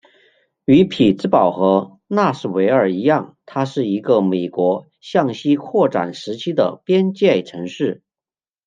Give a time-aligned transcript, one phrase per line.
[0.65, 8.01] 与匹兹堡和纳什维尔一样它是一个美国向西扩展时期的边界城市。